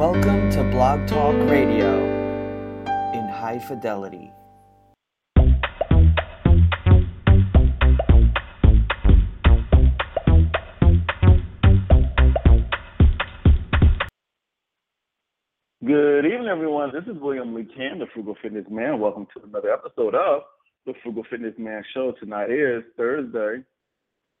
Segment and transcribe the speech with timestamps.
[0.00, 2.02] Welcome to Blog Talk Radio
[3.12, 4.32] in high fidelity.
[15.84, 16.92] Good evening, everyone.
[16.94, 19.00] This is William Lee the Frugal Fitness Man.
[19.00, 20.44] Welcome to another episode of
[20.86, 22.14] the Frugal Fitness Man Show.
[22.18, 23.62] Tonight is Thursday,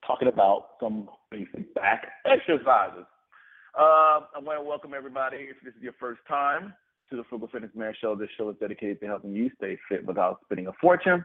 [0.05, 3.05] talking about some basic back exercises.
[3.77, 5.37] Uh, I want to welcome everybody.
[5.37, 6.73] If this is your first time
[7.11, 10.07] to the Frugal Fitness Man Show, this show is dedicated to helping you stay fit
[10.07, 11.23] without spending a fortune.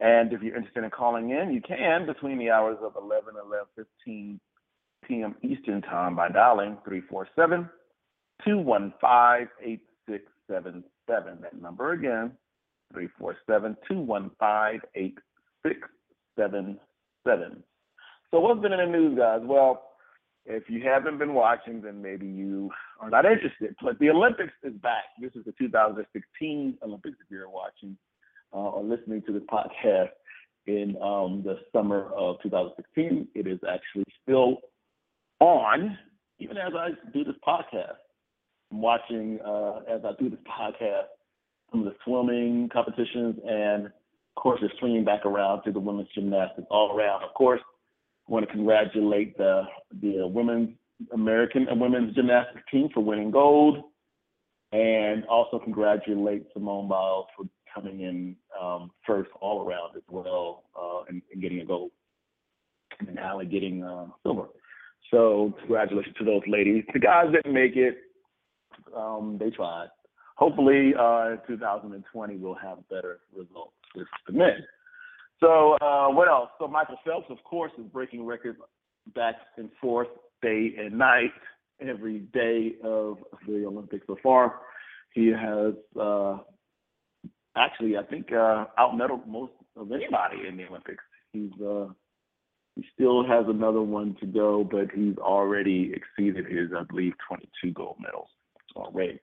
[0.00, 3.44] And if you're interested in calling in, you can between the hours of 11 and
[4.06, 4.38] 11:15
[5.06, 5.34] p.m.
[5.42, 7.68] Eastern Time by dialing 347
[8.44, 10.84] 215 8677.
[11.08, 12.32] That number again,
[12.92, 17.64] 347 215 8677.
[18.30, 19.40] So what's been in the news, guys?
[19.42, 19.82] Well,
[20.44, 22.70] if you haven't been watching, then maybe you
[23.00, 23.74] are not interested.
[23.82, 25.06] But the Olympics is back.
[25.20, 27.98] This is the 2016 Olympics if you're watching
[28.52, 30.10] uh, or listening to this podcast
[30.66, 33.28] in um, the summer of 2016.
[33.34, 34.58] It is actually still
[35.40, 35.96] on,
[36.38, 37.96] even as I do this podcast.
[38.70, 41.06] I'm watching uh, as I do this podcast
[41.70, 46.08] some of the swimming competitions, and of course, it's swinging back around to the women's
[46.14, 47.24] gymnastics all around.
[47.24, 47.60] Of course,
[48.28, 49.62] I want to congratulate the
[50.00, 50.70] the women's
[51.12, 53.84] American women's gymnastics team for winning gold,
[54.72, 61.02] and also congratulate Simone Biles for coming in um, first all around as well uh,
[61.08, 61.90] and, and, getting a gold,
[63.00, 64.46] and Aly getting uh, silver.
[65.10, 66.84] So congratulations to those ladies.
[66.92, 67.98] The guys didn't make it.
[68.96, 69.88] Um, they tried.
[70.36, 74.64] Hopefully, uh, 2020 we'll have better results with the men.
[75.40, 76.50] So uh, what else?
[76.58, 78.58] So Michael Phelps, of course, is breaking records
[79.14, 80.08] back and forth,
[80.42, 81.32] day and night,
[81.80, 84.60] every day of the Olympics so far.
[85.14, 86.38] He has uh,
[87.58, 91.04] actually, I think, uh, outmedaled most of anybody in the Olympics.
[91.32, 91.88] He's uh,
[92.76, 97.72] he still has another one to go, but he's already exceeded his, I believe, 22
[97.72, 98.28] gold medals
[98.76, 99.20] already.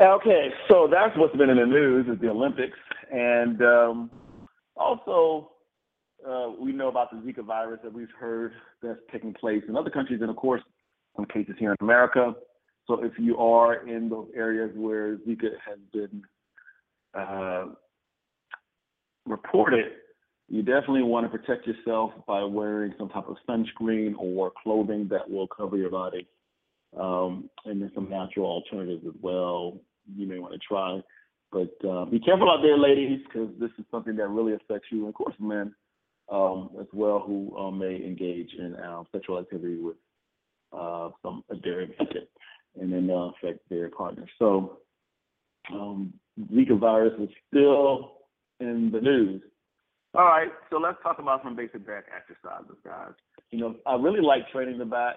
[0.00, 2.78] Okay, so that's what's been in the news is the Olympics,
[3.10, 4.10] and um,
[4.76, 5.50] also
[6.26, 9.90] uh, we know about the Zika virus that we've heard that's taking place in other
[9.90, 10.62] countries, and of course,
[11.16, 12.34] some cases here in America.
[12.86, 16.22] So if you are in those areas where Zika has been
[17.18, 17.66] uh,
[19.26, 19.86] reported,
[20.48, 25.28] you definitely want to protect yourself by wearing some type of sunscreen or clothing that
[25.28, 26.26] will cover your body.
[26.98, 29.80] Um, and then some natural alternatives as well
[30.14, 31.00] you may want to try.
[31.50, 35.00] But uh, be careful out there, ladies, because this is something that really affects you,
[35.00, 35.74] and of course, men
[36.30, 39.96] um, as well, who um, may engage in uh, sexual activity with
[40.72, 42.26] uh, some their infected,
[42.80, 44.24] and then uh, affect their partner.
[44.38, 44.78] So
[45.70, 48.12] um, Zika virus is still
[48.60, 49.42] in the news.
[50.14, 53.12] All right, so let's talk about some basic back exercises, guys.
[53.50, 55.16] You know, I really like training the back.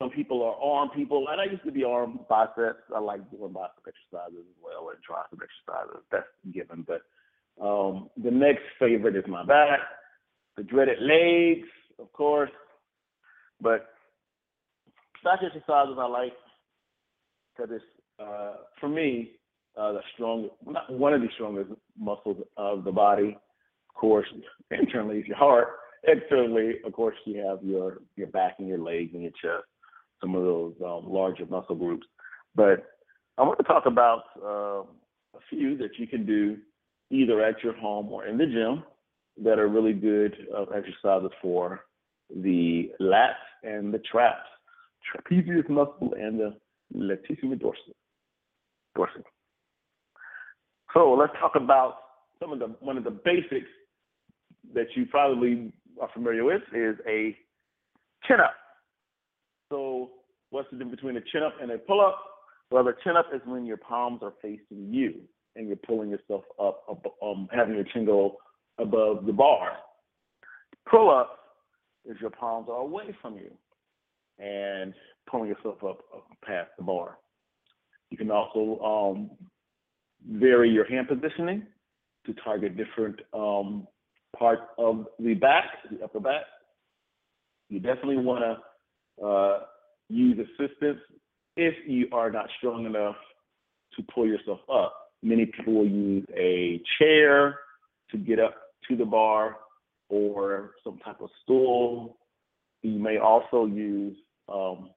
[0.00, 2.82] Some people are arm people, and I used to be arm biceps.
[2.94, 6.02] I like doing bicep exercises as well and tricep exercises.
[6.10, 6.86] That's given.
[6.86, 7.02] But
[7.64, 9.80] um, the next favorite is my back,
[10.56, 12.50] the dreaded legs, of course.
[13.60, 13.86] But
[15.24, 16.34] back exercises I like
[17.56, 17.84] because it's
[18.20, 19.32] uh, for me
[19.76, 20.48] uh, the strong,
[20.88, 23.36] one of the strongest muscles of the body.
[23.90, 24.26] Of course,
[24.70, 25.68] internally is your heart,
[26.06, 29.66] externally, of course, you have your your back and your legs and your chest,
[30.20, 32.06] some of those um, larger muscle groups.
[32.54, 32.84] But
[33.38, 34.82] I want to talk about uh,
[35.36, 36.58] a few that you can do
[37.10, 38.84] either at your home or in the gym
[39.42, 41.80] that are really good uh, exercises for
[42.34, 44.48] the lats and the traps,
[45.04, 46.56] trapezius muscle and the
[46.94, 47.92] latissimus dorsi.
[48.96, 49.22] dorsi.
[50.94, 51.96] So let's talk about
[52.40, 53.68] some of the one of the basics
[54.74, 57.36] that you probably are familiar with is a
[58.26, 58.54] chin up.
[59.70, 60.10] So
[60.50, 62.18] what's the difference between a chin up and a pull up?
[62.70, 65.14] Well, the chin up is when your palms are facing you
[65.56, 68.36] and you're pulling yourself up, up um, having your chin go
[68.78, 69.72] above the bar.
[70.90, 71.38] Pull up
[72.04, 73.50] is your palms are away from you
[74.38, 74.94] and
[75.30, 77.18] pulling yourself up, up past the bar.
[78.10, 79.30] You can also um,
[80.28, 81.66] vary your hand positioning
[82.26, 83.86] to target different um,
[84.38, 86.42] parts of the back, the upper back.
[87.68, 88.44] You definitely want
[89.20, 89.58] to uh,
[90.08, 91.00] use assistance
[91.56, 93.16] if you are not strong enough
[93.96, 94.94] to pull yourself up.
[95.22, 97.58] Many people will use a chair
[98.10, 98.54] to get up
[98.88, 99.56] to the bar
[100.08, 102.16] or some type of stool.
[102.82, 104.16] You may also use
[104.52, 104.90] um,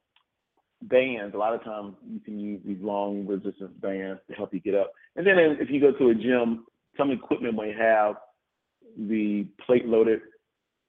[0.83, 1.33] bands.
[1.33, 4.75] A lot of times you can use these long resistance bands to help you get
[4.75, 4.91] up.
[5.15, 6.65] And then if you go to a gym,
[6.97, 8.15] some equipment may have
[8.97, 10.21] the plate loaded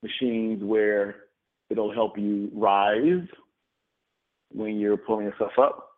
[0.02, 1.16] machines where
[1.70, 3.26] it'll help you rise
[4.52, 5.88] when you're pulling yourself up.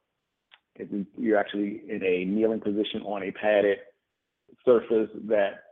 [0.77, 0.89] If
[1.19, 3.79] you're actually in a kneeling position on a padded
[4.65, 5.63] surface that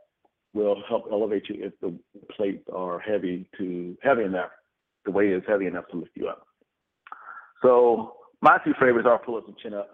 [0.53, 1.97] will help elevate you if the
[2.35, 4.51] plates are heavy to heavy enough,
[5.05, 6.45] the weight is heavy enough to lift you up.
[7.61, 9.89] So my two favorites are pull-ups and chin-up.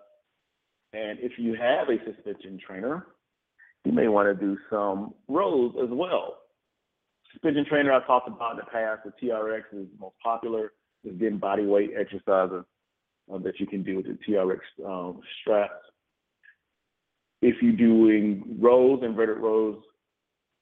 [0.94, 3.08] And if you have a suspension trainer,
[3.84, 6.38] you may want to do some rows as well.
[7.34, 10.72] Suspension trainer I talked about in the past, the TRX is the most popular.
[11.04, 12.64] It's getting body weight exercises
[13.32, 15.74] uh, that you can do with the TRX um, straps.
[17.42, 19.78] If you're doing rows, inverted rows,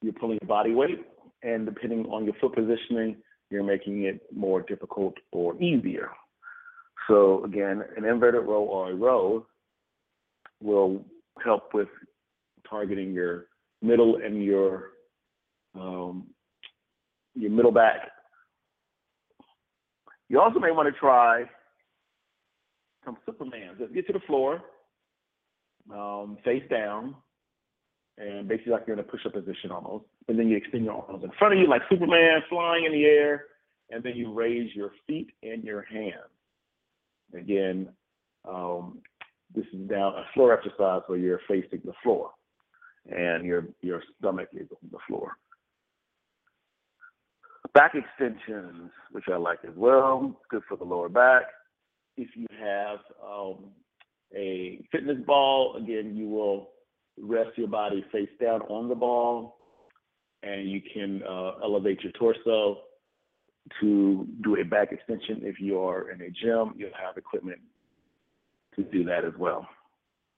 [0.01, 1.05] you're pulling body weight,
[1.43, 3.17] and depending on your foot positioning,
[3.49, 6.09] you're making it more difficult or easier.
[7.07, 9.45] So again, an inverted row or a row
[10.61, 11.03] will
[11.43, 11.89] help with
[12.69, 13.47] targeting your
[13.81, 14.91] middle and your
[15.75, 16.27] um,
[17.35, 18.11] your middle back.
[20.29, 21.43] You also may want to try
[23.05, 23.75] some Superman.
[23.77, 24.61] Just get to the floor,
[25.93, 27.15] um, face down,
[28.17, 30.05] and basically like you're in a push-up position almost.
[30.27, 33.05] And then you extend your arms in front of you like Superman flying in the
[33.05, 33.45] air,
[33.89, 36.32] and then you raise your feet and your hands.
[37.37, 37.89] Again,
[38.47, 38.99] um,
[39.55, 42.31] this is down a floor exercise where you're facing the floor
[43.11, 45.37] and your your stomach is on the floor.
[47.73, 51.43] Back extensions, which I like as well, good for the lower back.
[52.17, 53.71] If you have um,
[54.35, 56.69] a fitness ball, again, you will
[57.19, 59.57] rest your body face down on the ball,
[60.43, 62.81] and you can uh, elevate your torso
[63.81, 65.41] to do a back extension.
[65.43, 67.59] If you are in a gym, you'll have equipment
[68.75, 69.67] to do that as well.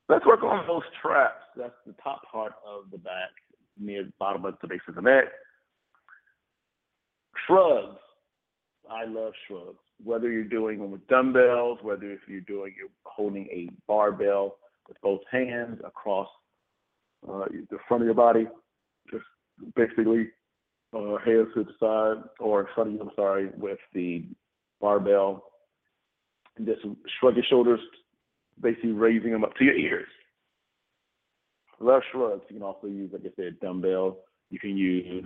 [0.07, 1.41] Let's work on those traps.
[1.57, 3.31] That's the top part of the back,
[3.79, 5.25] near the bottom of the base of the neck.
[7.47, 7.97] Shrugs.
[8.89, 9.79] I love shrugs.
[10.03, 14.57] Whether you're doing them with dumbbells, whether if you're doing you're holding a barbell
[14.87, 16.27] with both hands across
[17.27, 18.47] uh, the front of your body,
[19.09, 19.23] just
[19.75, 20.27] basically
[20.93, 24.25] uh, hands to the side or in front of you, I'm sorry, with the
[24.81, 25.43] barbell.
[26.57, 26.81] And just
[27.19, 27.81] shrug your shoulders,
[28.61, 30.07] basically raising them up to your ears.
[31.79, 32.43] Love shrugs.
[32.49, 34.19] You can also use, like I said, dumbbell.
[34.49, 35.25] You can use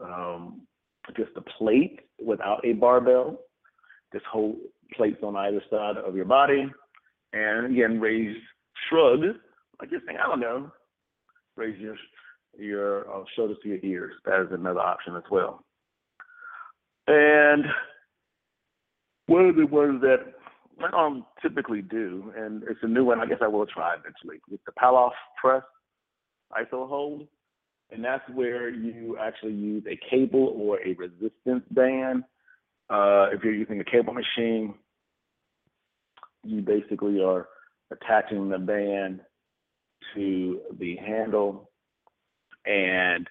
[0.00, 0.62] um,
[1.16, 3.40] just a plate without a barbell.
[4.12, 4.56] Just hold
[4.94, 6.66] plates on either side of your body.
[7.34, 8.36] And again, raise
[8.88, 9.20] shrug,
[9.80, 10.70] like you're saying, I don't know,
[11.56, 11.96] raise your
[12.58, 14.14] your uh, shoulders to your ears.
[14.24, 15.64] That is another option as well.
[17.06, 17.64] And
[19.26, 20.34] one of the ones that
[20.84, 24.40] I don't typically do, and it's a new one, I guess I will try eventually,
[24.50, 25.62] with the Pallof press
[26.52, 27.26] iso hold.
[27.90, 32.24] And that's where you actually use a cable or a resistance band.
[32.90, 34.74] Uh, if you're using a cable machine,
[36.44, 37.48] you basically are
[37.90, 39.20] attaching the band
[40.14, 41.67] to the handle
[42.68, 43.26] and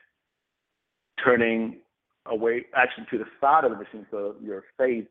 [1.24, 1.78] turning
[2.26, 5.06] away, actually to the side of the machine, so your face,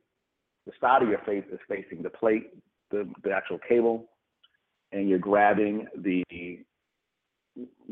[0.67, 2.51] the side of your face is facing the plate,
[2.91, 4.07] the, the actual cable,
[4.93, 6.23] and you're grabbing the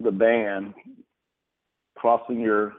[0.02, 0.74] the band,
[1.96, 2.74] crossing your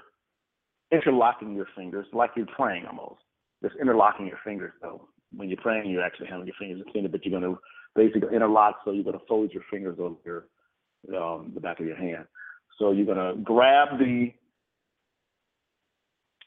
[0.91, 3.21] interlocking your fingers like you're praying almost.
[3.63, 5.07] Just interlocking your fingers though.
[5.35, 7.59] When you're praying, you're actually having your fingers extended, but you're going to
[7.95, 8.75] basically interlock.
[8.85, 10.45] So you're going to fold your fingers over your
[11.19, 12.25] um, the back of your hand.
[12.77, 14.31] So you're to grab the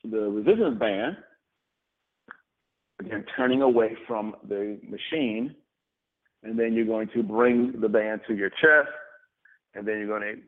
[0.05, 1.17] the resistance band,
[3.01, 5.55] again turning away from the machine,
[6.43, 8.91] and then you're going to bring the band to your chest,
[9.75, 10.43] and then you're going to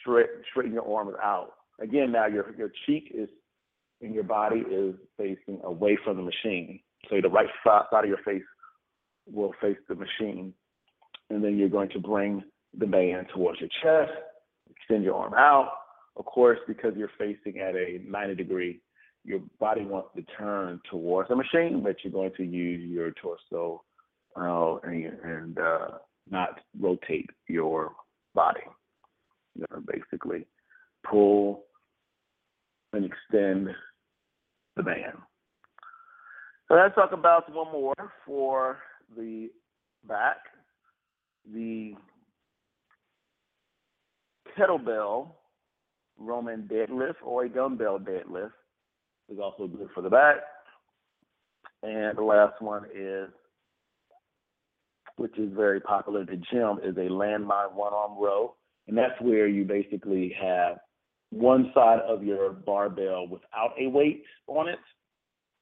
[0.00, 1.52] straight, straighten your arms out.
[1.80, 3.28] Again, now your your cheek is
[4.02, 6.80] and your body is facing away from the machine.
[7.08, 8.42] So the right side of your face
[9.30, 10.54] will face the machine.
[11.28, 12.42] And then you're going to bring
[12.76, 14.12] the band towards your chest,
[14.80, 15.72] extend your arm out.
[16.16, 18.80] Of course, because you're facing at a 90 degree,
[19.24, 23.82] your body wants to turn towards the machine, but you're going to use your torso
[24.36, 25.88] uh, and, and uh,
[26.30, 27.92] not rotate your
[28.34, 28.60] body.
[29.58, 30.46] To basically
[31.08, 31.64] pull
[32.92, 33.68] and extend
[34.76, 35.18] the band.
[36.68, 37.94] So let's talk about one more
[38.24, 38.78] for
[39.16, 39.50] the
[40.06, 40.36] back.
[41.52, 41.94] The
[44.56, 45.32] kettlebell
[46.18, 48.52] Roman deadlift or a dumbbell deadlift
[49.30, 50.36] is also good for the back.
[51.82, 53.28] And the last one is,
[55.16, 58.54] which is very popular in the gym, is a landmine one arm row.
[58.86, 60.76] And that's where you basically have
[61.30, 64.78] one side of your barbell without a weight on it.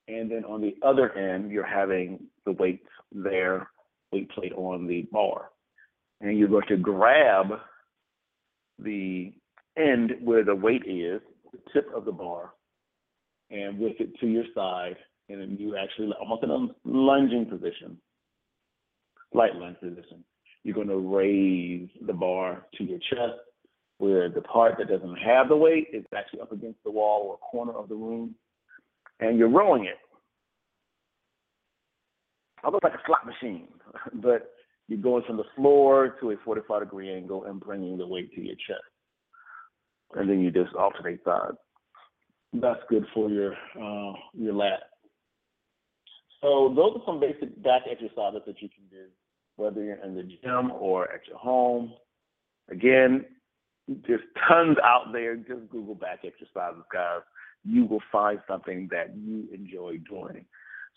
[0.09, 2.81] And then on the other end, you're having the weight
[3.13, 3.69] there,
[4.11, 5.51] weight plate on the bar.
[6.21, 7.47] And you're going to grab
[8.79, 9.33] the
[9.77, 11.21] end where the weight is,
[11.53, 12.53] the tip of the bar,
[13.51, 14.97] and whip it to your side.
[15.29, 17.99] And then you actually almost in a lunging position,
[19.33, 20.25] light lunge position.
[20.65, 23.39] You're going to raise the bar to your chest
[23.99, 27.37] where the part that doesn't have the weight is actually up against the wall or
[27.39, 28.35] corner of the room,
[29.21, 29.99] and you're rowing it.
[32.65, 33.69] Almost like a slot machine,
[34.15, 34.51] but
[34.89, 38.41] you're going from the floor to a 45 degree angle and bringing the weight to
[38.41, 38.81] your chest.
[40.15, 41.59] And then you just alternate sides.
[42.55, 44.81] That's good for your uh, your lat.
[46.41, 49.07] So those are some basic back exercises that you can do,
[49.57, 51.93] whether you're in the gym or at your home.
[52.71, 53.27] Again,
[53.87, 55.37] there's tons out there.
[55.37, 57.21] Just Google back exercises, guys.
[57.65, 60.47] You will find something that you enjoy doing.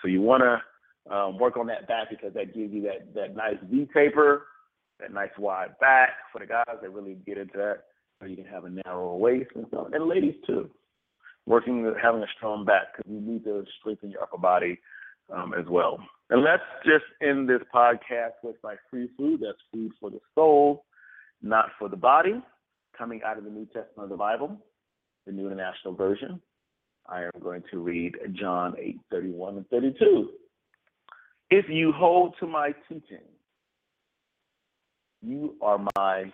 [0.02, 0.62] So you want to
[1.10, 4.48] um, work on that back because that gives you that that nice V taper,
[5.00, 7.84] that nice wide back for the guys that really get into that.
[8.20, 10.70] So you can have a narrower waist and stuff, and ladies too.
[11.48, 14.80] Working having a strong back because you need to strengthen your upper body
[15.34, 16.00] um, as well.
[16.30, 19.42] And let's just end this podcast with my free food.
[19.42, 20.86] That's food for the soul,
[21.42, 22.42] not for the body
[22.98, 24.56] coming out of the New Testament of the Bible,
[25.26, 26.40] the New International Version.
[27.08, 30.30] I am going to read John 8 31 and 32.
[31.52, 33.28] If you hold to my teaching,
[35.22, 36.32] you are my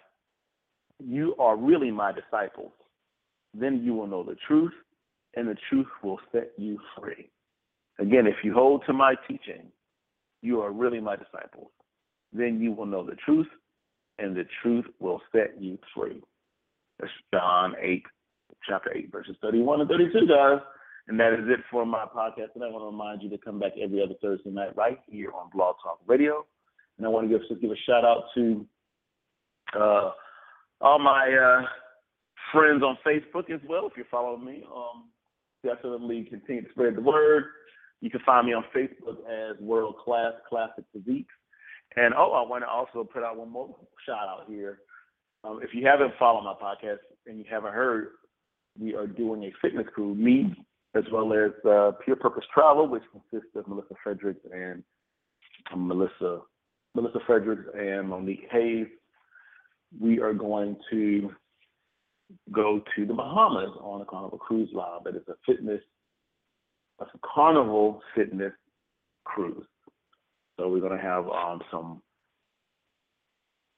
[1.03, 2.71] you are really my disciples.
[3.53, 4.73] Then you will know the truth,
[5.35, 7.29] and the truth will set you free.
[7.99, 9.71] Again, if you hold to my teaching,
[10.41, 11.71] you are really my disciples.
[12.31, 13.47] Then you will know the truth,
[14.19, 16.21] and the truth will set you free.
[16.99, 18.03] That's John 8,
[18.67, 20.59] chapter 8, verses 31 and 32, guys.
[21.07, 22.49] And that is it for my podcast.
[22.55, 25.31] And I want to remind you to come back every other Thursday night right here
[25.31, 26.45] on Blog Talk Radio.
[26.97, 28.65] And I want to give, give a shout out to
[29.73, 30.11] uh,
[30.81, 31.65] all my uh,
[32.51, 33.87] friends on Facebook as well.
[33.87, 35.05] If you're following me, um,
[35.63, 37.45] definitely continue to spread the word.
[38.01, 41.33] You can find me on Facebook as World Class Classic Physiques.
[41.95, 44.79] And oh, I want to also put out one more shout out here.
[45.43, 48.09] Um, if you haven't followed my podcast and you haven't heard,
[48.77, 50.53] we are doing a fitness crew, me
[50.97, 54.83] as well as uh, Pure Purpose Travel, which consists of Melissa Fredericks and
[55.71, 56.41] um, Melissa
[56.95, 58.87] Melissa Fredericks and Monique Hayes.
[59.99, 61.31] We are going to
[62.51, 65.81] go to the Bahamas on a Carnival cruise line that is a fitness,
[66.99, 68.53] a carnival fitness
[69.23, 69.65] cruise.
[70.57, 72.01] So we're going to have um, some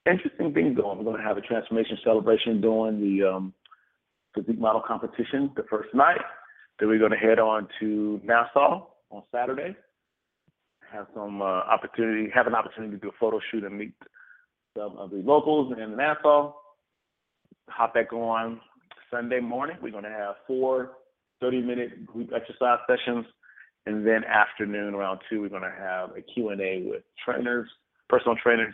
[0.09, 0.97] interesting things going.
[0.97, 3.53] We're going to have a transformation celebration during the um,
[4.33, 6.21] physique model competition the first night.
[6.79, 9.75] Then we're going to head on to Nassau on Saturday.
[10.91, 13.93] Have some uh, opportunity, have an opportunity to do a photo shoot and meet
[14.77, 16.53] some of the locals in Nassau.
[17.67, 18.59] Hop back on
[19.11, 19.77] Sunday morning.
[19.81, 20.91] We're going to have four
[21.43, 23.25] 30-minute group exercise sessions,
[23.85, 27.69] and then afternoon around two, we're going to have a Q&A with trainers,
[28.09, 28.73] personal trainers,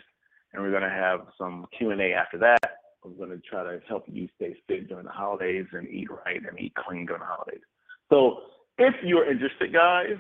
[0.53, 2.77] and we're going to have some Q&A after that.
[3.03, 6.41] We're going to try to help you stay fit during the holidays and eat right
[6.47, 7.61] and eat clean during the holidays.
[8.09, 8.41] So
[8.77, 10.17] if you're interested, guys,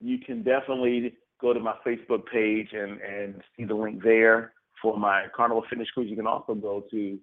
[0.00, 4.98] you can definitely go to my Facebook page and, and see the link there for
[4.98, 6.10] my Carnival Fitness Cruise.
[6.10, 7.18] You can also go to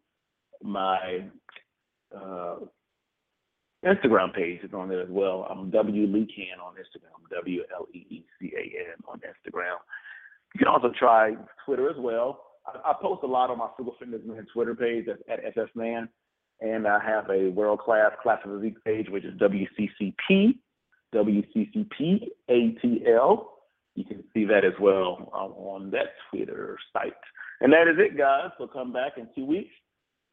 [0.63, 1.25] my
[2.15, 2.55] uh,
[3.85, 5.47] Instagram page is on there as well.
[5.49, 9.77] I'm W Leecan on Instagram, W L E E C A N on Instagram.
[10.53, 11.33] You can also try
[11.65, 12.43] Twitter as well.
[12.65, 16.09] I, I post a lot on my Frugal Fitness Man Twitter page that's at FFman,
[16.61, 20.55] and I have a world class class of physique page which is WCCP,
[21.13, 23.45] WCCP ATL.
[23.95, 27.13] You can see that as well um, on that Twitter site.
[27.59, 28.51] And that is it, guys.
[28.57, 29.73] So come back in two weeks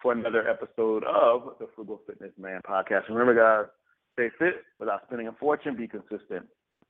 [0.01, 3.09] for another episode of the Frugal Fitness Man podcast.
[3.09, 3.69] Remember, guys,
[4.13, 6.47] stay fit without spending a fortune, be consistent,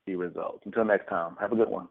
[0.07, 0.61] see results.
[0.67, 1.89] Until next time, have a good one.